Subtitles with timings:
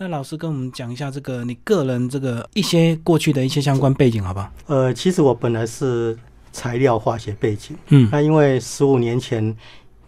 [0.00, 4.48] 那老师跟我们讲一下这个你个人这个一些过去的一些相关背景，好不好？
[4.66, 6.16] 呃，其实我本来是
[6.52, 9.42] 材料化学背景，嗯那因为十五年前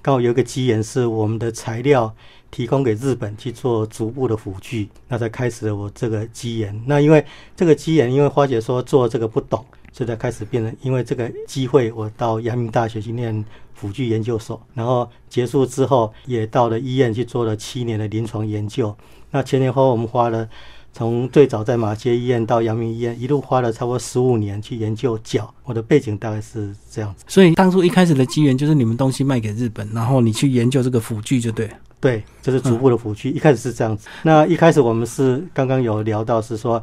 [0.00, 2.14] 刚好有一个机缘，是我们的材料
[2.52, 6.80] 提供给日本去做逐步的辅具，那才开始了我这个机缘。
[6.86, 7.24] 那因为
[7.56, 10.72] 这个机缘，因为花姐说做这个不懂，所以才开始变成。
[10.82, 13.44] 因为这个机会，我到阳明大学去念
[13.80, 18.94] 辅具研究所，然后结束之后也到了医院去做了七年的临床研究。
[19.30, 20.48] 那前前后后我们花了。
[20.92, 25.54] 从最早在马街医院到阳明医院，一路花了差不多十五年去研究脚。
[25.62, 27.24] 我的背景大概是这样子。
[27.28, 31.74] 所以当初一开始的机缘就是你们东西卖给日本，然后你去研究这个辅具就对了。
[32.00, 33.30] 对，就是逐步的辅具。
[33.30, 34.08] 一开始是这样子。
[34.24, 36.82] 那一开始我们是刚刚有聊到是说，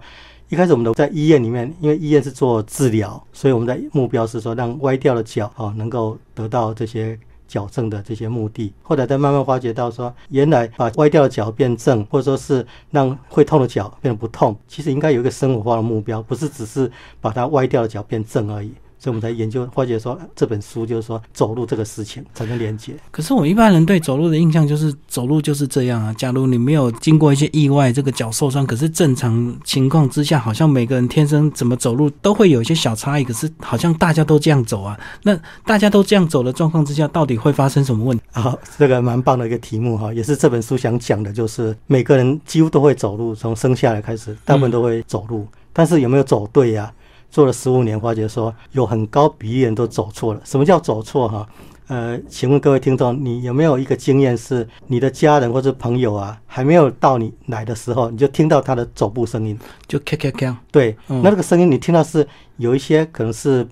[0.49, 7.17] 一开始我们都在医院里面，因为医院是做治疗，所以我们的目标是说让歪掉的脚哦能够得到这些。
[7.47, 18.73] 矫正的这些目的，后来再慢慢发觉到说，原来把歪掉的脚变正，或者说是让会痛的脚变得不痛，其实应该有一个生活化的目标，不是只是把它歪掉的脚变正而已。
[18.99, 22.93] 所以我们才研究，发觉说这本书就是说走路这个事情产生连接。
[23.11, 26.13] 可是我一般人对走路的印象就是走路就是这样啊。
[26.13, 33.23] 假如你没有经过一些意外，这个脚受伤，可是正常情况之下，好像每个人天生怎么走路都会有一些小差异。
[33.23, 38.23] 可是好像大家都这样走啊，那大家都这样走的状况之下，到底会发生什么问题？
[38.31, 46.91] 啊，这个蛮棒的一个题目哈，也是这本书想讲的，就是每个人几乎都会走路，从生下来开始，大部分都会走路，但是有没有走对呀？
[47.29, 50.41] 做了十五年，发觉说有很高比例人都走错了。
[50.43, 51.27] 什么叫走错？
[51.27, 51.47] 哈，
[51.87, 60.57] 呃，请问各位听众，你有没有一个经验是，你的家人或者朋友啊，还没有到你来的时候，你就听到他的走步声音，就咔咔咔。
[60.71, 63.67] 对，那这个声音你听到是有一些可能是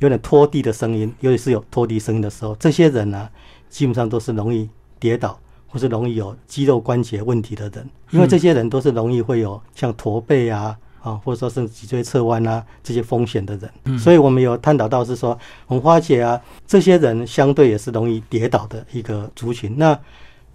[0.00, 3.28] 有点拖地的声音，尤其是有拖地声音的时候，这些人呢，
[3.70, 4.68] 基本上都是容易
[4.98, 10.76] 跌倒或是容易有肌肉关节问题的人，因为这些人都是容易会有像驼背啊。
[11.06, 19.72] 啊，或者说是脊椎侧弯啊，这些风险的人，所以我们有探讨到是说，红花姐啊，这些人相对也是容易跌倒的一个族群。
[19.78, 19.96] 那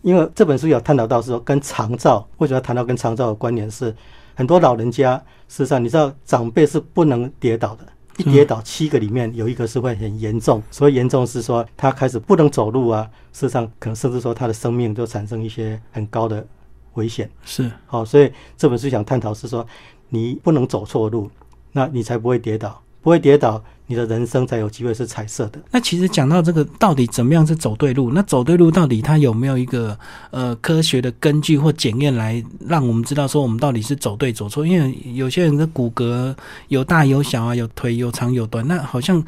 [0.01, 3.71] 因为这本书有探讨到是说，跟长照为什么要谈到跟长照的关联？
[3.71, 3.95] 是，
[4.35, 5.15] 很多老人家
[5.47, 7.85] 事实上你知道，长辈是不能跌倒的，
[8.17, 16.45] 一跌倒七个里面有一个是会很严重，所以严重是说他开始不能走路啊，事实上可能甚至说他的生命都产生一些很高的
[16.93, 17.29] 危险。
[17.43, 19.65] 是，好，所以这本书想探讨是说。
[20.13, 21.31] 你不能走错路，
[21.71, 25.59] 那你才不会跌倒，不会跌倒，你的人生才有机会是彩色的。
[25.71, 28.11] 那其实讲到这个，到底怎么样是走对路？
[28.11, 29.97] 那走对路到底它有没有一个
[30.31, 34.67] 呃科学的根据或检验来让我们知道说我们到底是走对走错？
[34.67, 36.35] 因为有些人的骨骼
[36.67, 39.23] 有大有小啊，有腿有长有短，那好像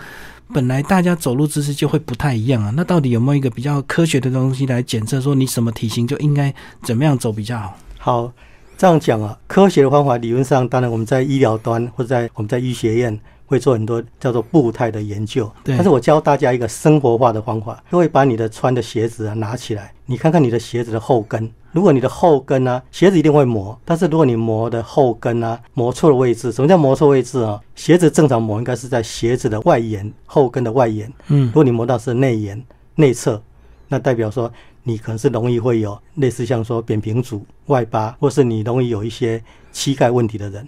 [0.53, 2.71] 本来大家走路姿势就会不太一样啊。
[2.75, 6.53] 那到底有没有一个比较科学的东西来检测说你什么体型就应该
[6.83, 7.75] 怎么样走比较好？
[7.97, 8.31] 好。
[8.75, 15.49] 这样讲啊，科学的方法理论上，当然我们在医疗端或者在我们在医学院会做很多叫做步态的研究。
[15.63, 15.75] 对。
[15.75, 21.49] 但是我教大家一个生活化的方法，都会把你的穿的鞋子啊拿起来，你看看你的鞋子的后跟。
[21.73, 27.59] 如果你的后跟呢，鞋子一定会磨，但是如果你磨的后跟呢，磨错了位置，什么叫磨错位置啊？
[27.75, 31.11] 鞋子正常磨应该是在鞋子的外沿，后跟的外沿。
[31.27, 31.47] 嗯。
[31.47, 32.63] 如果你磨到是内沿、
[32.95, 33.43] 内侧，
[33.89, 34.49] 那代表说。
[34.85, 39.41] 你可能是容易会有类似像说扁平足、外八，或是你容易有一些
[39.71, 40.67] 膝盖问题的人。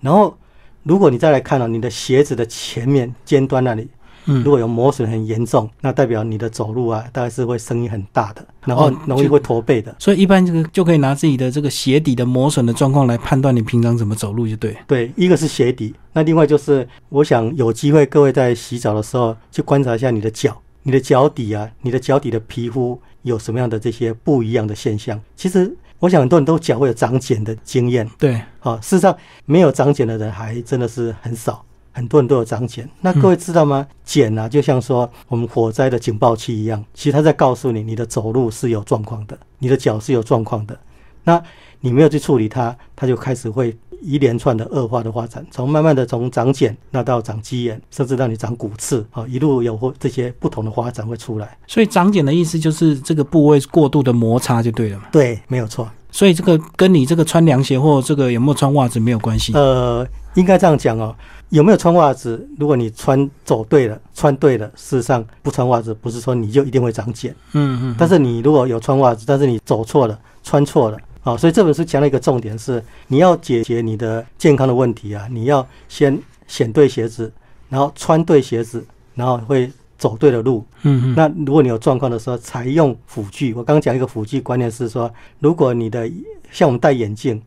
[0.00, 0.34] 然后，
[0.82, 3.86] 如果你再来看到你的鞋子的前面尖端那里，
[4.28, 9.94] 嗯，如果有磨损很严重，那代表你的走路啊，大概是会声音很大的，然后容易会驼背的。
[9.98, 14.76] 所以一般这个就可以拿自己的这个鞋底的磨损的状况来判断你平常怎么走路，就对。
[14.86, 23.00] 对，一个是鞋底，那另外就是，我想有机会各位在洗澡的时候去观察一下你的脚，你的脚底啊，你的脚底的皮肤。
[23.22, 25.20] 有什么样的这些不一样的现象？
[25.36, 28.08] 其实，我想很多人都脚会有长茧的经验。
[28.16, 29.14] 对，好，事实上
[29.44, 31.62] 没有长茧的人还真的是很少，
[31.98, 32.88] 很多人都有长茧。
[33.00, 33.86] 那各位知道吗？
[34.04, 40.78] 茧啊，就像说我们火灾的警报器一样，其实它在告诉你，你的走路是有状况的，你的脚是有状况的。
[41.24, 41.42] 那
[41.80, 43.76] 你没有去处理它，它就开始会。
[44.00, 51.58] 一连串的恶化的发展，从慢慢的从长茧，那到长鸡眼，甚至让你长骨刺，啊，一路有这些不同的发展会出来。
[51.66, 55.06] 所以长茧的意思就是这个部位过度的摩擦就对了嘛？
[55.10, 55.90] 对，没有错。
[56.12, 59.52] 所以这个跟你这个穿凉鞋或这个有没有穿袜子没有关系。
[59.54, 61.12] 呃，应该这样讲哦，
[61.50, 62.48] 有没有穿袜子？
[62.58, 67.34] 如果你穿走对了，穿对了，事实上不穿袜子不是说你就一定会长茧。
[67.52, 67.96] 嗯嗯。
[67.98, 70.98] 但是你如果有穿袜子，但是你走错了，穿错了。
[71.20, 77.30] 好，所以这本书讲了一个重点是，你要解决你的健康的问题啊，你要先选对鞋子，
[77.68, 78.84] 然后穿对鞋子，
[79.14, 80.64] 然后会走对的路。
[80.82, 83.52] 嗯嗯，那如果你有状况的时候，才用辅具。
[83.54, 86.10] 我刚刚讲一个辅具观念是说，如果你的
[86.50, 87.42] 像我们戴眼镜，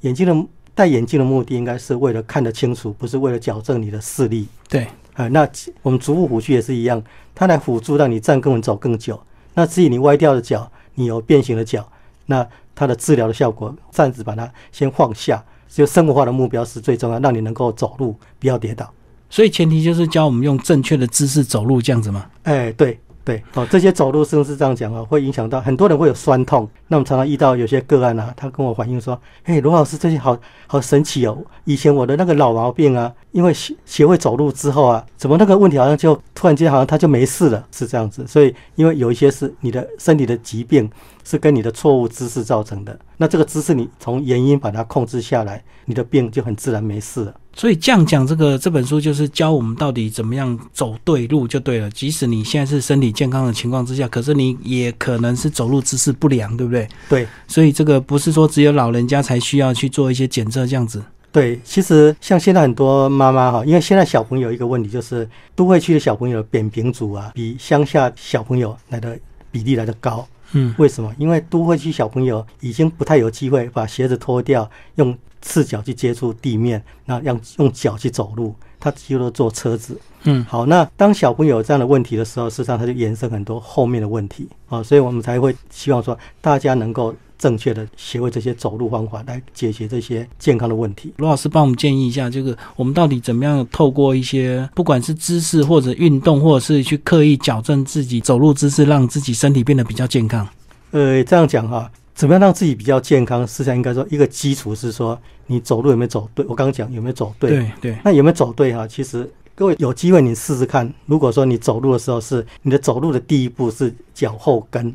[0.00, 4.48] 眼镜的戴眼镜的目的应该是为了看得清楚，不是为了矫正你的视力。
[4.68, 5.48] 对，啊，那
[5.82, 7.02] 我们足部辅具也是一样，
[7.34, 9.20] 它来辅助让你站更稳、走更久。
[9.54, 11.88] 那至于你歪掉的脚，你有变形的脚，
[12.26, 15.44] 那它的治疗的效果，暂时把它先放下。
[15.68, 18.92] 就生活化的目标是最重要，让你能够走路，不要跌倒。
[19.28, 22.26] 所以前提就是教我们用正确的姿势走路，这样子吗？
[22.44, 26.68] 哎，对对，哦，这些走路是不是这样讲啊，会影响到很多人会有酸痛。
[26.88, 30.36] 那我们常常遇到有些个案啊，他跟我反映说：“哎，罗老师，这些好
[30.66, 31.38] 好神奇哦！
[31.64, 38.26] 以前我的那个老毛病啊，因为学学会走路之后啊，怎么那个问题好像就突然间好像他就没事了，是这样子。
[38.26, 40.90] 所以因为有一些是你的身体的疾病。”
[41.24, 42.96] 是跟你的错误姿势造成的。
[43.16, 47.34] 那这个姿势，你从原因把它控制下来，你的病就很自然没事了。
[47.56, 51.88] 所以这样讲，这个这本书就是教我们到底怎么样走对路就对了。
[51.90, 56.88] 即使你现在是身体健康的情况之下，可是你也可能是走路姿势不良，对不对？
[57.08, 57.26] 对。
[57.46, 61.02] 所以这个不是说只有老人家才需要去做一些检测这样子。
[61.30, 69.18] 对，其实像现在很多妈妈哈，因为现在小朋友一个问题就是，都会区的小朋友扁平足啊，比乡下小朋友来的
[69.50, 70.26] 比例来的高。
[70.54, 71.14] 嗯，为什么？
[71.18, 80.00] 因为都会区小朋友已经不太有机会把鞋子脱掉，用赤脚去接触地面，那让用脚去走路，他几乎都坐车子。
[80.22, 87.14] 嗯，好，那当小朋友有这样的问题的时候，事实上他就延伸很多后面的问题啊，所以我们才会希望说大家能够。
[87.44, 91.12] 正确的学会这些走路方法来解决这些健康的问题。
[91.18, 100.48] 罗老师帮我们建议一下，这个我们到底怎么样透过一些不管是姿势或者运动，或者是去刻意矫正自己走路姿势，让自己身体变得比较健康。
[100.92, 103.46] 呃，这样讲哈，怎么样让自己比较健康？
[103.46, 106.46] 实际上应该说一个基础是说你走路有没有走对。
[106.48, 107.50] 我刚刚讲有没有走对？
[107.50, 107.98] 对对。
[108.02, 108.88] 那有没有走对哈？
[108.88, 110.90] 其实各位有机会你试试看。
[111.04, 114.94] 如果说你走路的时候是你的走路的第一步是脚后跟，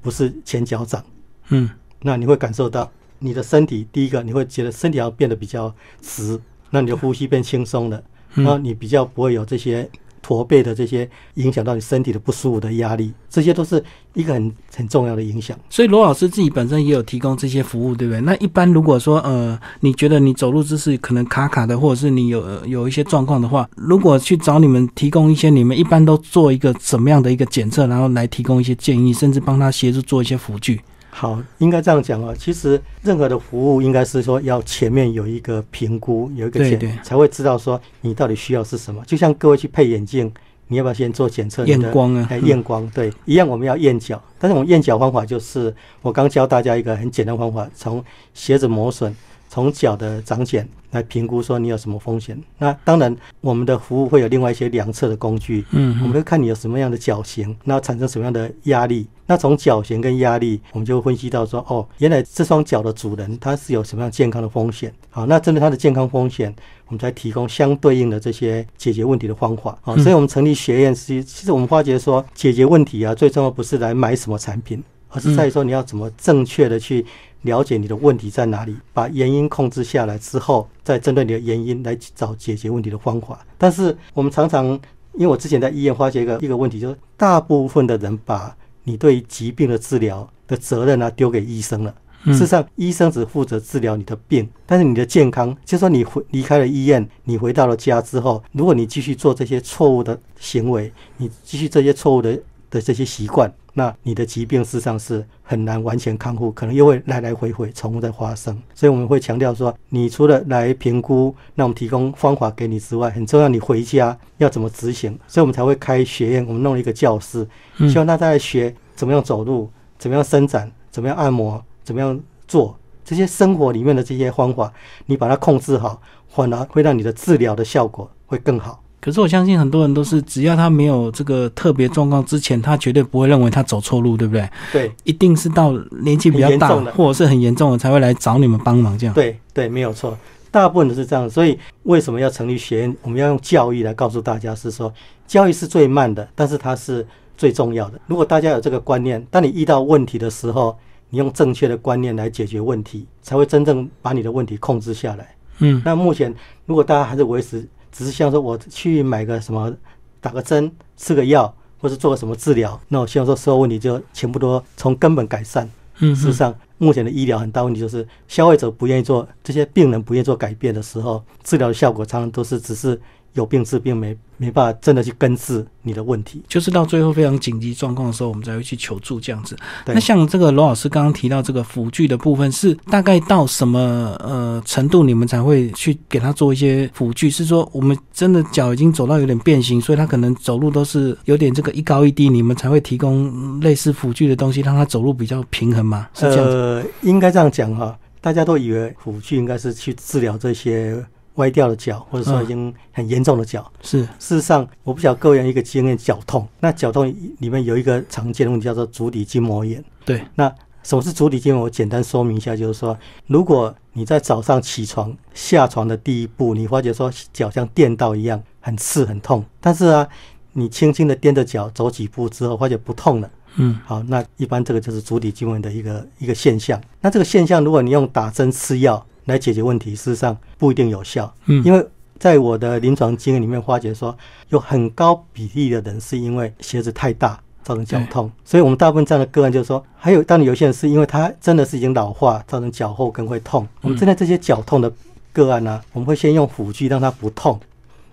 [0.00, 1.04] 不是前脚掌。
[1.50, 1.68] 嗯。
[2.02, 8.02] 那你会感受到你的身体，第一个你会觉得身体要变得比较直，那你的呼吸变轻松了，
[8.34, 9.88] 然后你比较不会有这些
[10.22, 13.82] 驼背的这些影响到你身体的不舒服的压力，这些都是
[14.14, 15.58] 一个很很重要的影响。
[15.68, 18.20] 所以罗老师自己本身也有提供这些服务，对不对？
[18.20, 30.80] 那一般如果说呃，你觉得你走路姿势可能卡卡的，或者是你有有一些状况的话，如果去找你们提供一些，你们一般都做一个怎么样的一个检测，然后来提供一些建议，甚至帮他协助做一些辅具。
[31.10, 32.34] 好，应该这样讲哦。
[32.38, 39.02] 其实任何的服务，应该是说要前面有一个评估，有一个检，才会知道说你到底需要是什么。
[39.04, 40.32] 就像各位去配眼镜，
[40.68, 41.66] 你要不要先做检测？
[41.66, 42.88] 验光啊，验光。
[42.94, 48.02] 对，一样我们要验脚，但是我们验脚方法就是我刚教大家一个很简单方法，从
[48.32, 49.14] 鞋子磨损。
[49.50, 52.40] 从脚的长茧来评估说你有什么风险。
[52.56, 55.64] 那当然，我们的服务会有另外一些量测的工具。
[55.72, 59.08] 嗯，我们会看你有什么样的脚型，那产生什么样的压力。
[59.26, 64.92] 那从脚型跟压力，我们就会分析到说，哦，原来这双脚的主人他是有什么样健康的风险。
[65.10, 66.54] 好，那针对他的健康风险，
[66.86, 69.76] 我们才提供相对应的这些解决问题的方法。
[69.82, 77.04] 好，所以我们成立学院是，其实我们发觉说，解决问题啊，最重要不是来买什么产品，而是在于说你要怎么正确的去。
[77.44, 83.40] 了解你的问题在哪里，把原因控制下来之后，再针对你的原因来找解决问题的方法。
[83.56, 84.66] 但是我们常常，
[85.14, 88.54] 因为我之前在医院发现一个一个问题，就是大部分的人把
[88.84, 91.94] 你对疾病的治疗的责任呢丢给医生了。
[92.26, 102.38] 事实上，医生只负责治疗你的病，但是你的健康，就说你回离开了医院，你回到了家之后，如果你继续做这些错误的行为，你继续这些错误的。
[102.72, 108.60] 的这些习惯，那你的疾病事实上是很难完全康复，可能又会来来回回重复在发生。
[108.74, 115.18] 所以我们会强调说，你除了来评估，那我们提供方法给你之外，很重要，你回家要怎么执行。
[115.26, 117.46] 所以我们才会开学院，我们弄了一个教室，
[117.88, 124.72] 希望大家来学怎么样走路，怎么样伸展，怎么样按摩，怎么样做这些生活里面的这些方法，
[125.06, 128.82] 你把它控制好，反而会让你的治疗的效果会更好。
[129.00, 134.46] 可是我相信很多人都是，只要他没有这个特别状况之前，他绝对不会认为他走错路，对不对？
[134.70, 139.14] 对，一定是到年纪比较大或者是很严重的才会来找你们帮忙这样。
[139.14, 140.14] 对对，没有错，
[140.50, 141.30] 大部分都是这样。
[141.30, 142.96] 所以为什么要成立学院？
[143.00, 144.92] 我们要用教育来告诉大家，是说
[145.26, 147.06] 教育是最慢的，但是它是
[147.38, 147.98] 最重要的。
[148.06, 150.76] 如果大家有这个观念，当你遇到问题的时候，
[151.08, 155.34] 你用正确的观念来解决问题，才会真正把你的问题控制下来。
[155.60, 156.34] 嗯，那目前
[156.66, 157.66] 如果大家还是维持。
[157.92, 159.72] 只是像说，我去买个什么，
[160.20, 165.68] 打个针，吃个药，或者做个什么治疗，那我希望说所有问题就全部都从根本改善。
[165.98, 172.98] 嗯，事实上，目前的医疗很大问题就是消费者不愿意做，这些病人不愿意做改变的时候，治疗的效果常常都是只是
[173.34, 176.42] 有病治病，没没办法真的去根治你的问题。
[176.48, 179.56] 就是到最后非常紧急状况的时候，我们才会去求助这样子。
[179.84, 183.78] 对那像这个罗老师刚刚提到这个辅具的部分，是大概到什么
[184.18, 187.30] 呃程度，你们才会去给他做一些辅具？
[187.30, 196.08] 是说我们真的脚已经走到有点变形，所以他可能走路都是有点这个一高一低，你们才会提供嗯类似辅具的东西，让他走路比较平衡吗？
[196.14, 196.56] 是这样子？
[196.56, 203.70] 呃，应该这样讲哈，大家都以为辅具应该是去治疗这些歪掉的脚，或者说已经很严重的脚。
[203.82, 206.46] 是事实上，我不晓得各位有一个经验，脚痛。
[206.60, 207.06] 那脚痛
[207.38, 209.82] 里面有一个常见的问题叫做足底筋膜炎。
[210.04, 211.64] 对，那什么是足底筋膜？
[211.64, 220.08] 我简单说明一下，就是说，如果你在早上起床下床的第一步，你发觉说脚像电到一样，很刺很痛，但是啊，
[220.52, 223.30] 你轻轻的踮着脚走几步之后，发觉不痛了。
[223.56, 226.80] 嗯，好，那一般这个就是足底筋膜炎的一个一个现象。
[227.00, 231.32] 那这个现象，如果你用打针吃药来解决问题，事实上不一定有效。
[231.46, 231.86] 嗯因为
[232.18, 234.16] 在我的临床经验里面发觉说，
[234.50, 243.66] 有很高比例的人是因为鞋子太大造成脚痛，所以我们大部分这样的个案就是说，还有当然有些人是因为他真的是已经老化，造成脚后跟会痛。
[243.80, 244.92] 我们针对这些脚痛的
[245.32, 247.58] 个案呢、我们会先用辅具让他不痛，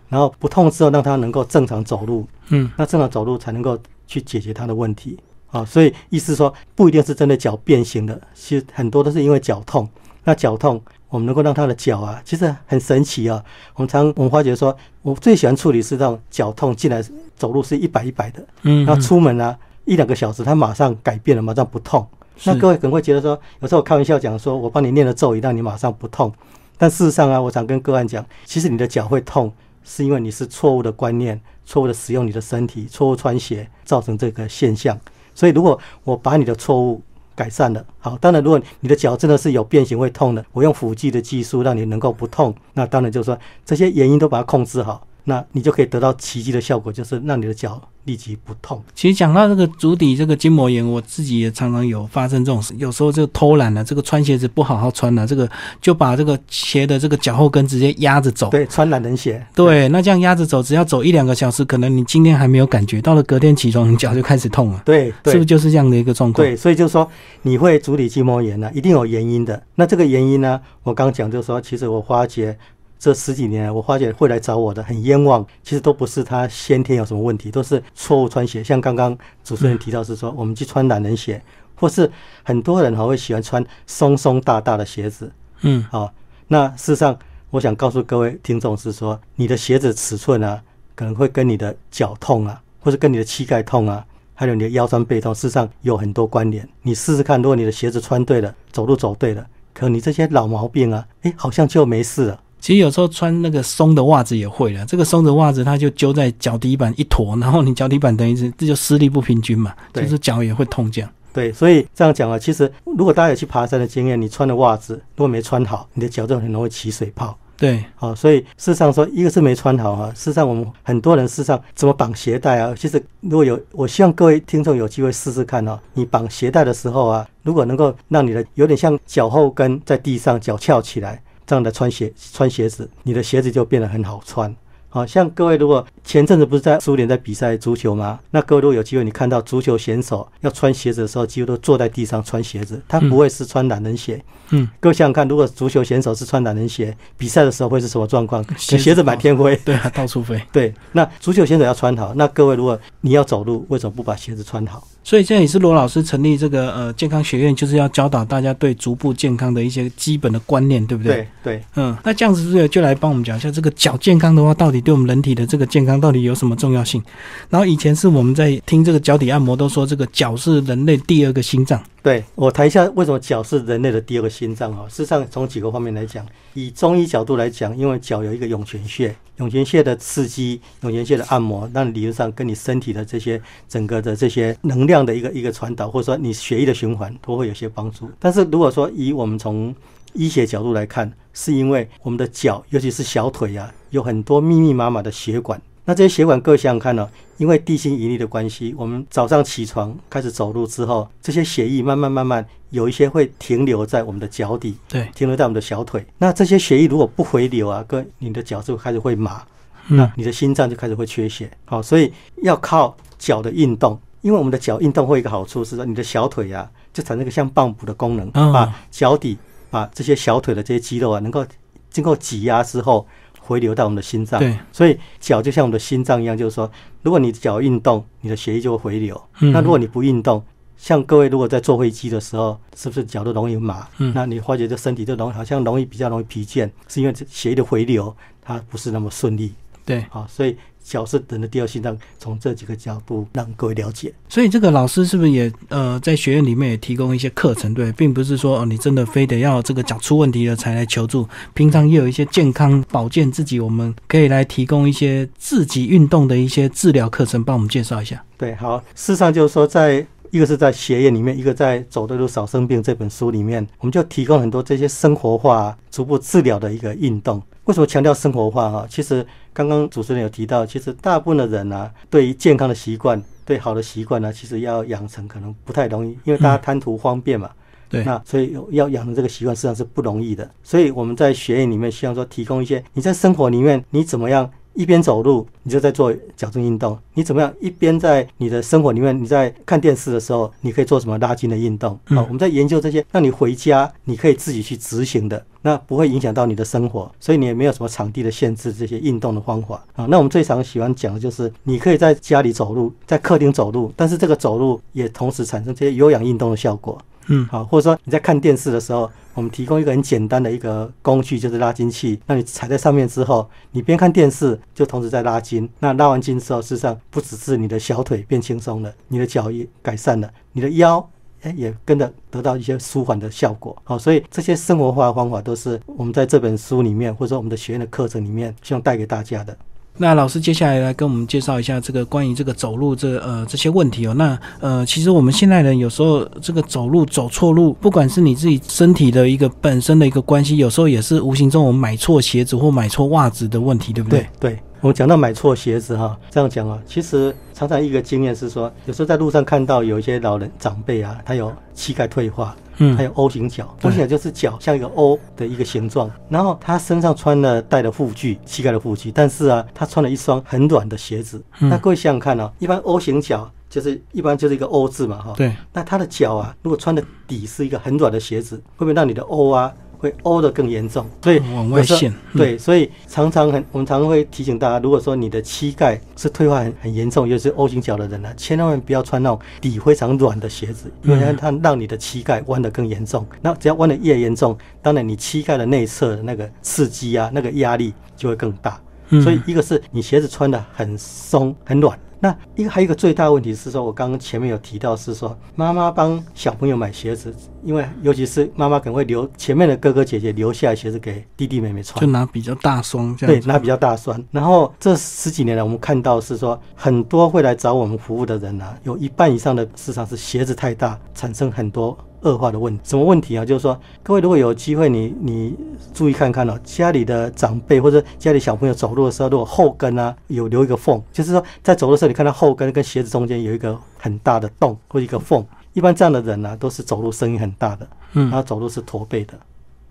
[0.07, 5.19] 然后不痛之后让他能够正常走路，嗯，那正常走路才能够去解决他的问题
[5.51, 5.65] 啊。
[5.65, 9.89] 所以意思说，不一定是真的脚变形的，其实很多都是因为脚痛。
[10.23, 13.43] 那脚痛，我们能够让他的脚啊，其实很神奇啊。
[13.75, 17.03] 我们常我们发觉说，我最喜欢处理是让脚痛进来
[17.35, 22.05] 走路是一摆一摆的，嗯，然后出门啊一两个小时，他马上改变了，马上不痛。
[22.43, 26.31] 那各位可能会觉得说，有时候我开玩笑讲说，我帮你念了咒语，让你马上不痛。
[26.77, 29.51] 但事实上啊，我常跟个案讲，其实你的脚会痛，
[29.83, 34.99] 是因为你是错误的观念、错误的使用你的身体、错误穿鞋造成这个现象。
[35.33, 37.01] 所以，如果我把你的错误
[37.38, 48.81] 改善了，好，当然，如果你的脚真的是有变形会痛的，我用辅剂的技术让你能够不痛，那当然就是说这些原因都把它控制好，那你就可以得到奇迹的效果，就是让你的脚立即不痛。
[48.96, 52.74] 其实讲到这个足底这个筋膜炎，我自己也常常有发生这种事。
[52.77, 55.50] 有时候就偷懒了，这个穿鞋子不好好穿了，这个
[55.81, 58.50] 就把这个鞋的这个脚后跟直接压着走。
[58.50, 66.48] 对，穿懒人鞋，对，那这样压着走，只要走一两个小时，可能你今天还没有感觉，到了隔天起床，你脚就开始痛了，对对是不是就是这样的一个状况？
[66.48, 67.05] 对，所以就是说
[67.41, 69.62] 你会足底筋膜炎呢，一定有原因的。
[69.75, 72.57] 那这个原因呢，我刚讲就是说，其实我发觉
[72.99, 78.63] 这十几年来，我发觉会来找我的很冤枉，其实都不是他先天有什么问题，都是错误穿鞋。
[78.63, 81.41] 像刚刚主持人提到是说，我们去穿懒人鞋，
[81.75, 82.11] 或是
[82.43, 86.11] 很多人哈会喜欢穿松松大大的鞋子，嗯，好，
[86.47, 87.17] 那事实上，
[87.51, 90.61] 我想告诉各位听众是说，你的鞋子尺寸啊，
[90.95, 96.67] 可能会跟你的脚痛啊，或者跟你的膝盖痛啊，还有你的腰酸背痛，事实上有很多关联。
[96.81, 102.41] 你试试看，如果你的鞋子穿对了，走路走对了，可你这些老毛病啊，诶，好像就没事了。
[102.59, 111.09] 其实有时候穿那个松的袜子也会了，这个松的袜子它就揪在脚底板一坨，然后你脚底板等于是这就施力不平均嘛，对就是脚也会痛这样。
[111.33, 117.37] 对，所以这样讲啊，其实如果大家有去爬山的经验，你穿的袜子如果没穿好，你的脚就很容易起水泡。
[117.55, 120.11] 对，好、所以事实上说，一个是没穿好啊。
[120.15, 122.71] 事实上，我们很多人事实上怎么绑鞋带啊？
[122.77, 125.79] 其实如果有，我希望各位听众有机会试试看哦。
[125.93, 134.55] 你绑鞋带的时候啊，如果能够让你的有点像脚后跟在地上，脚翘起来，这样的穿鞋穿鞋子，你的鞋子就变得很好穿。
[134.89, 138.19] 好、像各位如果前阵子不是在苏联在比赛足球吗？
[138.31, 144.19] 那各位如果有机会，你看到足球选手要穿鞋子的时候，几乎都坐在地上穿鞋子，他不会是穿懒人鞋。
[144.49, 148.43] 嗯，各位想想看，如果足球选手是穿懒人鞋，比赛的时候会是什么状况？
[148.57, 149.55] 鞋子鞋子满天飞。
[149.63, 150.41] 对啊，到处飞。
[150.51, 152.13] 对，那足球选手要穿好。
[152.15, 154.87] 那各位，如果你要走路，为什么不把鞋子穿好？
[155.07, 161.13] 所以这也是罗老师成立这个呃健康学院，就是要教导大家对足部健康的一些基本的观念，对不对？
[161.13, 167.01] 对对，嗯，那这样子是不是就来帮我们讲一下这个脚健康的话，到底对我们人体的这个健康到底有什么重要性？
[167.49, 171.81] 然后以前是我们在听这个脚底按摩，都说这个脚是人类第二个心脏。
[172.07, 174.87] 对我谈一下为什么脚是人类的第二个心脏啊？
[174.87, 188.09] 事实上，从几个方面来讲，以中医角度来讲，因为脚有一个涌泉穴，涌泉穴的刺激，涌泉穴的按摩，那理论上跟你身体的这些整个的这些能量的一个一个传导，或者说你血液的循环，都会有些帮助。
[188.17, 189.75] 但是如果说以我们从
[190.13, 195.61] 医学角度来看，是因为我们的脚，尤其是小腿啊，有很多密密麻麻的血管。
[195.89, 206.06] 那这些血管，各位想想看呢、因为地心引力的关系，我们早上起床开始走路之后，这些血液慢慢慢慢有一些会停留在我们的脚底，对，停留在我们的小腿。
[206.17, 209.41] 那这些血液如果不回流啊，跟你的脚就开始会麻，
[209.88, 211.50] 嗯那你的心脏就开始会缺血。
[211.63, 212.12] 好，所以
[212.44, 219.38] 要靠脚的运动，因为我们的脚运动会有一个好处是说，你的小腿啊，就产生一个像棒补的功能，嗯把脚底
[219.70, 221.46] 把这些小腿的这些肌肉啊，能够
[221.89, 223.08] 经过挤压之后。
[223.47, 224.39] 回流到我们的心脏。
[224.39, 226.69] 对，所以脚就像我们的心脏一样，就是说，
[227.01, 229.19] 如果你脚运动，你的血液就会回流。
[229.39, 230.43] 嗯那如果你不运动，
[230.77, 233.87] 像各位如果在坐飞机的时候，是不是脚都容易麻？
[233.97, 239.53] 嗯那你发觉这身体就容易好像容易比较容易疲倦，是因为这血液的回流它不是那么顺利。
[239.85, 240.55] 对，好，所以
[240.88, 244.13] 角色等的第二心脏，从这几个角度让各位了解。
[244.29, 247.74] 所以这个老师是不是也呃在学院里面也提供一些课程？
[247.74, 258.24] 对，并不是说哦你真的非得要这个脚出问题了才来求助，平常也有一些健康保健自己，我们可以来提供一些自己运动的一些治疗课程，帮我们介绍一下。
[258.38, 260.06] 对，好，事实上就是说在。
[260.31, 267.41] 一个是在学业里面，一个在《走的路少生病》这本书里面，我们就提供很多这些生活化、逐步治疗的一个运动。
[267.65, 268.69] 为什么强调生活化？
[268.69, 277.50] 哈，其实刚刚主持人有提到，其实大部分的人呢、对于健康的习惯、对好的习惯呢，其实要养成可能不太容易，因为大家贪图方便嘛。
[277.89, 280.50] 对，那所以要养成这个习惯，实际上是不容易的。
[280.62, 292.00] 所以我们在学院里面，希望说提供一些你在生活里面你怎么样一边走路，你就在做矫正运动；你怎么样一边在你的生活里面，你在看电视的时候，你可以做什么拉筋的运动。
[292.10, 300.05] 嗯好，我们在研究这些，让你回家你可以自己去执行的，那不会影响到你的生活，所以你也没有什么场地的限制，这些运动的方法啊。
[300.05, 306.96] 那我们最常喜欢讲的就是，你可以在家里走路，在客厅走路，但是这个走路也同时产生这些有氧运动的效果。
[307.27, 312.19] 嗯，好，或者说你在看电视的时候，我们提供一个很简单的一个工具，就是拉筋器。
[312.25, 315.69] 那你踩在上面之后，你边看电视就同时在拉筋。
[315.79, 321.07] 那拉完筋之后，事实上不只是你的小腿变轻松了，你的脚也改善了，你的腰。
[321.43, 323.77] 哎，也跟着得到一些舒缓的效果。
[323.84, 329.55] 好，所以这些生活化的方法都是我们在这本书里面，或者说我们的学院的课程里面，希望带给大家的。
[329.97, 334.13] 那老师接下来来跟我们介绍一下这个关于这个走路这呃这些问题哦。
[334.13, 344.27] 那呃，其实我们现代人有时候这个走路走错路，不管是你自己身体的一个本身的一个关系，有时候也是无形中我们买错鞋子或买错袜子的问题，对不对？
[344.39, 352.96] 对，我们讲到买错鞋子哈，这样讲啊，其实常常一个经验是说，有时候在路上看到有一些老人长辈啊，他有膝盖退化，嗯。
[352.96, 361.43] 还有 O 型脚，O 型脚就是脚像一个 O 的一个形状，然后他身上穿了带了护具，膝盖的护具，但是啊，他穿了一双很软的鞋子。
[361.60, 361.67] 嗯。
[361.67, 371.05] 那各位想想看啊，一般 O 型脚就是一般就是一个 O 字嘛哈，对，那他的脚啊，如果穿的底是一个很软的鞋子，会不会让你的 O 啊会凹的更严重？
[371.23, 383.25] 所以往外陷嗯对，所以常常很我们常常会提醒大家，如果说你的膝盖是退化很很严重，尤其是 O 型脚的人呢、千万不要穿那种底非常软的鞋子，因为它它让你的膝盖弯得更严重。
[383.41, 388.79] 那只要弯得越严重，当然你膝盖的内侧的那个刺激啊，那个压力就会更大。
[389.10, 403.48] 嗯所以一个是你鞋子穿的很松很软，那一个还有一个最大的问题是说，我刚刚前面有提到是说，妈妈帮小朋友买鞋子，因为尤其是妈妈可能会留前面的哥哥姐姐留下来鞋子给弟弟妹妹穿就，拿比较大双这对样，对。
[403.48, 404.22] 拿比较大双。
[404.32, 412.84] 然后这十几年来，我们看到是说，很多会来找我们服务的人啊，有一半以上的市场是鞋子太大，产生很多恶化的问题。
[412.84, 413.45] 什么问题啊？
[413.45, 415.56] 就是说，各位如果有机会你，你
[415.93, 425.45] 注意看看哦，家里的长辈或者家里小朋友走路的时候，如果后跟啊有留一个缝，就是说在走路的时候，你看到后跟跟鞋子中间有一个很大的洞或一个缝。
[425.73, 429.36] 一般这样的人呢、都是走路声音很大的，嗯然后走路是驼背的。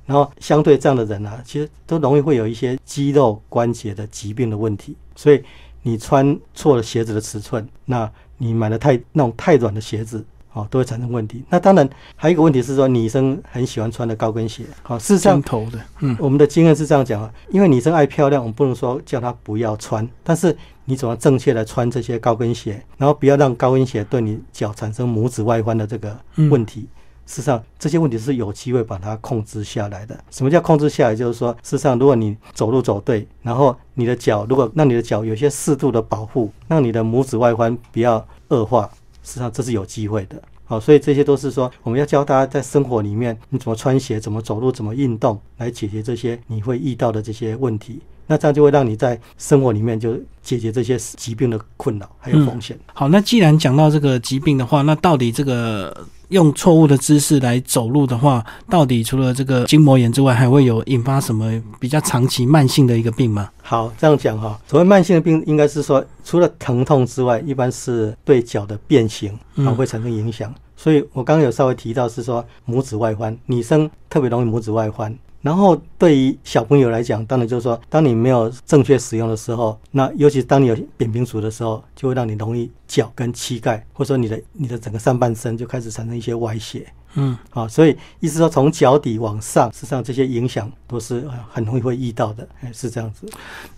[0.05, 4.97] 然后相对这样的人啊，其实都容易会有一些肌肉关节的疾病的问题。
[5.15, 5.43] 所以
[5.83, 10.25] 你穿错了鞋子的尺寸，那你买的太那种太软的鞋子，
[10.57, 11.45] 哦，都会产生问题。
[11.51, 26.17] 那当然还有一个问题是说，女生很喜欢穿的高跟鞋，好、事实上尖头的，嗯，我们的经验是这样讲啊，因为女生爱漂亮，我们不能说叫她不要穿，但是你怎么正确的穿这些高跟鞋，然后不要让高跟鞋对你脚产生拇指外翻的这个
[26.51, 26.89] 问题。
[27.29, 30.17] 事实上，这些问题是有机会把它控制下来的。
[30.31, 31.15] 什么叫控制下来？
[31.17, 38.89] 就是说，事实上，如果你走路走对，然后你的脚如果让你的脚有些适度的保护，让你的拇指外翻不要恶化，
[39.27, 40.41] 实际上这是有机会的。
[40.65, 48.01] 好，所以这些都是说我们要教大家在生活里面你怎么穿鞋、怎么走路、怎么运动，来解决这些你会遇到的这些问题。
[48.27, 52.77] 那这样就会让你在生活里面就解决这些疾病的困扰还有风险。
[52.93, 63.51] 好，那既然讲到这个疾病的话，那到底这个用错误的姿势来走路的话，到底除了这个筋膜炎之外，还会有引发什么比较长期慢性的一个病吗？
[63.63, 70.53] 好，这样讲哈，所谓慢性的病，应该是说除了疼痛之外，一般是对脚的变形啊嗯会产生影响。
[70.77, 75.17] 所以我刚刚有稍微提到是说拇指外翻，女生特别容易拇指外翻。
[75.47, 86.85] 然后对于小朋友来讲，当然就是说，当你没有正确使用的时候，那尤其当你有扁平足的时候，就会让你容易脚跟膝盖，或者说你的你的整个上半身就开始产生一些歪斜。
[87.17, 93.27] 嗯，好，所以意思说从脚底往上，实际上这些影响都是呃很容易会遇到的，哎，是这样子。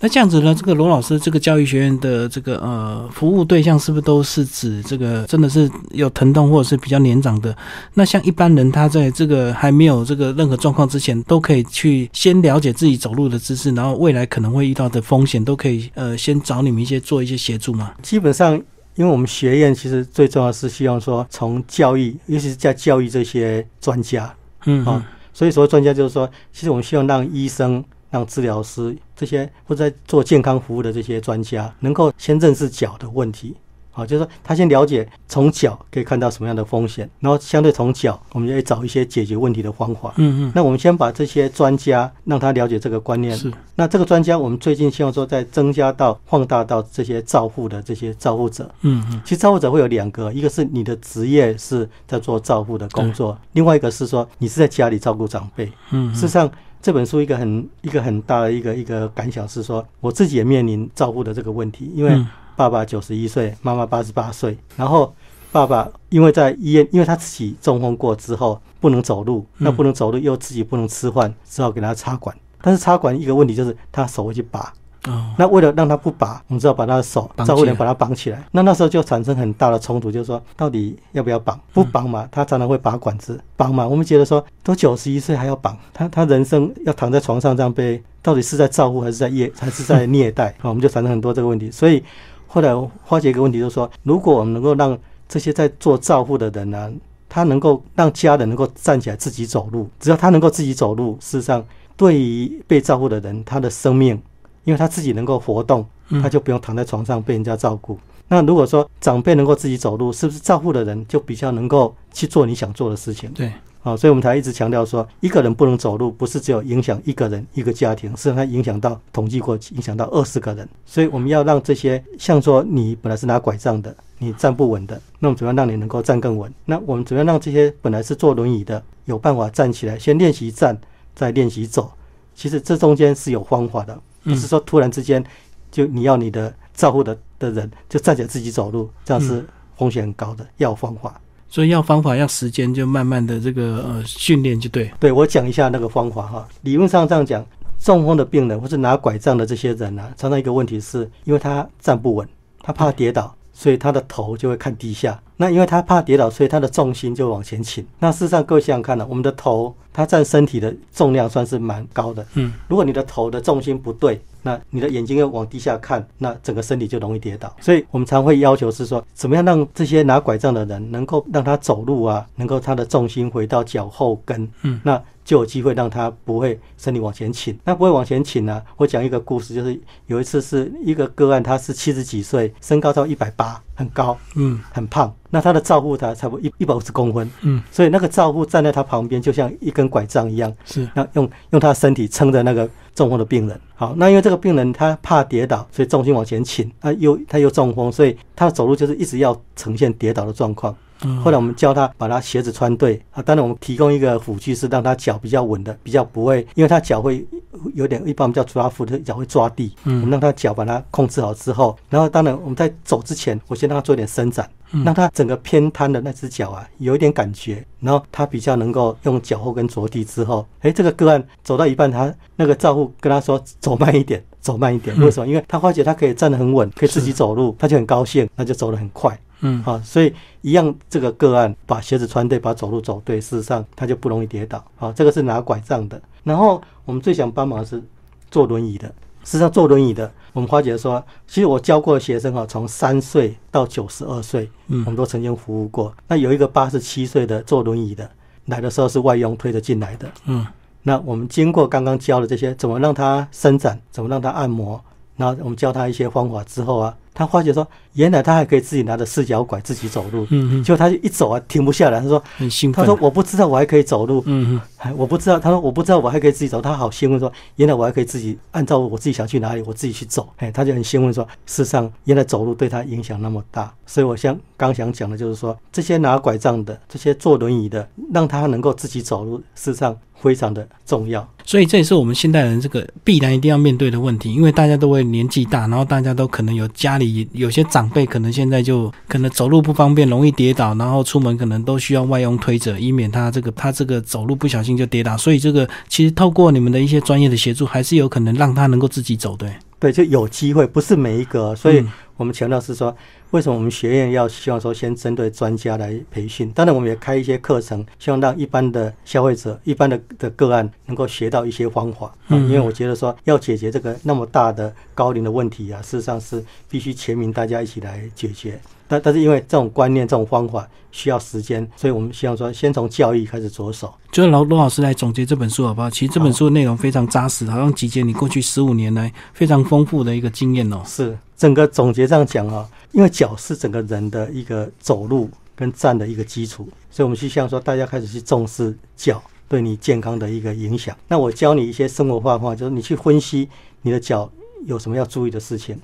[0.01, 0.55] 那这样子呢？
[0.55, 7.57] 这个罗老师，这个教育学院的这个呃服务对象是不是都是指这个真的是有疼痛或者是比较年长的？
[7.95, 17.93] 那像一般人，他在这个还没有这个任何状况之前，都可以去先了解自己走路的姿势，然后未来可能会遇到的风险，都可以呃先找你们一些做一些协助吗？
[18.03, 18.61] 基本上，
[18.99, 24.35] 因为我们学院其实最重要是希望说，从教育，尤其是在教育这些专家，
[24.67, 33.55] 嗯啊，所以所谓专家就是说，其实我们希望让医生、让治疗师这些或者在做健康服务的这些专家，能够先认识脚的问题。
[33.99, 40.15] 好，就是说他先了解从脚可以看到什么样的风险，然后相对从脚，我们就会找一些解决问题的方法。
[40.19, 43.37] 嗯嗯，那我们先把这些专家让他了解这个观念。
[43.37, 48.71] 是，那这个专家，我们最近希望说，再增加到放大到这些照护的这些照护者。
[48.83, 55.69] 嗯嗯其实照护者会有两个，一个是你的职业是在做照护的工作，另外一个是说你是在家里照顾长辈。
[55.91, 56.49] 嗯，事实上，
[56.81, 62.27] 这本书一个很一个很大的一个一个感想是说，我自己也面临照护的这个问题，因为嗯
[62.59, 65.15] 爸爸九十一岁，妈妈八十八岁，然后
[65.53, 72.37] 爸爸因为在医院，因为他自己中风过之后不能走路，那不能走路又自己不能吃饭，只好给他插管。
[72.61, 74.73] 但是插管一个问题就是他手会去拔，
[75.07, 78.45] 哦，那为了让他不拔，我们只好把他的手照顾人把他绑起来。
[78.51, 81.57] 那那时候就产生很大的冲突，就是说到底要不要绑？
[81.73, 90.49] 不绑嘛，他常常会拔管子；绑嘛，我们觉得说都九十一岁还要绑，他他人生要躺在床上这样被，到底是在照顾还是在虐还是在虐待？
[90.59, 91.71] 啊， 我们就产生很多这个问题。
[91.71, 92.03] 所以
[92.49, 96.91] 后来我发觉一个问题，就是说，如果我们能够让这些在做照护的人呢、
[97.29, 101.63] 他能够让家人能够站起来自己走路，只要他能够自己走路，事实上
[101.95, 104.21] 对于被照顾的人，他的生命，
[104.65, 107.99] 因为他自己能够活动，嗯他就不用躺在床上被人家照顾。
[108.29, 113.31] 那如果说长辈能够自己走路，是不是照顾的人就比较能够去做你想做的事情？
[113.33, 113.53] 对，
[113.89, 120.69] 啊，所以我们才一直强调说，一个人不能走路，不是只有影响一个人、一个家庭，是它影响到统计过影响到二十个人。
[120.85, 126.53] 所以我们要让这些，像说你本来是拿拐杖的，你站不稳的，那我们怎么样让你能够站更稳？
[126.67, 129.99] 那我们怎么样让这些本来是坐轮椅的，有办法站起来？
[129.99, 130.79] 先练习站，
[131.15, 131.91] 再练习走。
[132.35, 135.25] 其实这中间是有方法的，不是说突然之间
[135.71, 139.47] 就你要你的照顾的的人就站起来自己走路，这样是
[139.77, 141.19] 风险很高的，要方法。
[141.49, 144.91] 所以要方法要时间，就慢慢的这个呃训练就对。
[145.01, 146.49] 对我讲一下那个方法哈。
[146.63, 147.45] 理论上这样讲，
[147.79, 152.29] 中风的病人或是拿拐杖的这些人呢、常常一个问题是，因为他站不稳，
[152.61, 155.21] 他怕跌倒，所以他的头就会看低下。
[155.37, 157.87] 那因为他怕跌倒，所以他的重心就往前倾。
[157.99, 162.27] 那事实上，各位想想看呢、我们的头它占身体的重量算是蛮高的。
[162.35, 167.55] 嗯，如果你的头的重心不对，那你的眼睛又往地下看，那整个身体就容易跌倒。
[167.61, 177.55] 所以我们常会要求是说，怎么样让这些拿拐杖的人能够让他走路啊，能够他的重心回到脚后跟，嗯，那就有机会让他不会身体往前倾。
[177.63, 185.15] 那不会往前倾呢、我讲一个故事，就是有一次是一个个案，他是七十几岁，身高到一百八，很高，嗯很胖。
[185.29, 193.61] 那他的照护他差不多一一百五十公分，嗯，所以那个照护站在他旁边，就像一根拐杖一样，是那用用他的身体撑着那个中风的病人。
[193.75, 200.75] 好，那因为这个病人他怕跌倒，所以重心往前倾，他又他又中风，所以他的走路就是一直要呈现跌倒的状况。
[201.03, 207.27] 嗯后来我们教他把他鞋子穿对啊，当然我们提供一个辅具是让他脚比较稳的，比较不会，因为他脚会
[207.75, 225.27] 有点一般我们叫抓扶的脚会抓地，嗯我们嗯让他脚把它控制好之后，然后当然我们在走之前，我先让他做一点伸展，嗯让他整个偏瘫的那只脚啊有一点感觉，然后他比较能够用脚后跟着地之后，哎，这个个案走到一半，他那个照顾跟他说走慢一点，走慢一点，嗯为什么？
[225.29, 229.19] 因为他发觉他可以站得很稳，可以自己走路，他就很高兴，那就走得很快。
[229.41, 234.65] 嗯啊，所以一样这个个案把鞋子穿对，把走路走对，事实上他就不容易跌倒。
[234.79, 236.01] 啊，这个是拿拐杖的。
[236.25, 237.83] 然后我们最想帮忙的是
[238.31, 238.89] 坐轮椅的。
[239.25, 245.93] 事实上，坐轮椅的，我们花姐说，其实我教过的学生哈，从三岁到九十二岁，我嗯们都曾经服务过。
[246.07, 248.09] 那有一个八十七岁的坐轮椅的，
[248.47, 250.11] 来的时候是外佣推着进来的。
[250.25, 250.47] 嗯
[250.83, 254.83] 那我们经过刚刚教的这些，怎么让他伸展，怎么让他按摩，
[255.19, 260.23] 然后我们教他一些方法之后啊，他发觉说，原来他还可以自己拿着四脚拐自己走路。
[260.31, 262.01] 嗯嗯，结果他就一走啊，停不下来。
[262.01, 262.81] 他说很兴：“奋。
[262.81, 265.39] 他说我不知道我还可以走路，嗯嗯哎，我不知道。
[265.39, 266.63] 他说我不知道我还可以自己走。
[266.63, 270.29] 他好兴奋说，原来我还可以自己按照我自己想去哪里，我自己去走。
[270.37, 273.75] 哎，他就很兴奋说，事实上原来走路对他影响那么大。
[273.85, 281.27] 所以我想刚想讲的就是说，这些拿拐杖的，这些坐轮椅的，让他能够自己走路，事实上非常的重要。
[281.45, 295.17] 所以这也是我们现代人这个必然一定要面对的问题，因为大家都会年纪大，然后大家都可能有家里里有些长辈可能现在就可能走路不方便，容易跌倒，然后出门可能都需要外用推着，以免他这个他这个走路不小心就跌倒。
[295.17, 299.51] 所以这个其实透过你们的一些专业的协助，还是有可能让他能够自己走，对。
[299.81, 302.95] 对，就有机会，不是每一个，所以嗯我们强调是说，
[303.31, 306.51] 为什么我们学院要希望说先针对专家来培训？
[306.53, 312.07] 当然，我们也开一些课程，希望让一般的消费者、一般的的个案能够学到一些方法。
[312.07, 318.59] 啊嗯因为我觉得说要解决这个那么大的高龄的问题啊，事实上是必须全民大家一起来解决。
[318.89, 323.93] 但但是因为这种观念、这种方法需要时间，所以我们希望说先从教育开始着手。
[324.11, 325.91] 就罗罗老师来总结这本书好不好？
[325.91, 330.83] 其实这本书的内容非常扎实，好像集结你过去十五年来非常丰富的一个经验哦。
[330.87, 340.97] 是整个总结这样讲啊，因为脚是整个人的一个走路跟站的一个基础，所以我们是希望说大家开始去重视脚对你健康的一个影响。
[341.07, 343.49] 那我教你一些生活化的话，就是你去分析
[343.83, 344.31] 你的脚
[344.65, 345.79] 有什么要注意的事情。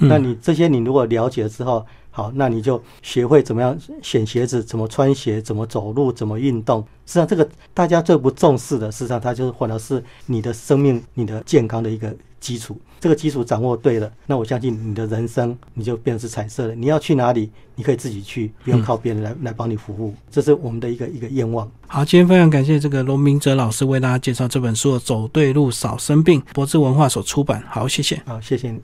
[0.00, 1.84] 嗯那你这些你如果了解了之后，
[2.18, 6.80] 好，那你就学会怎么样选鞋子，怎么穿鞋，怎么走路，怎么运动。
[7.06, 12.76] 实际上，这个大家最不重视的，事实上它就是反而是你的生命、你的健康的一个基础。
[12.98, 16.74] 这个基础掌握对了，那我相信你的人生你就变成是彩色的。
[16.74, 20.12] 你要去哪里，你可以自己去，不用靠别人来、来帮你服务。
[20.28, 21.70] 这是我们的一个一个愿望。
[21.86, 27.62] 好，今天非常感谢这个罗明哲老师为大家介绍这本书《走对路少生病》，博智文化所出版。
[27.68, 28.20] 好，谢谢。
[28.26, 28.80] 好，谢谢你。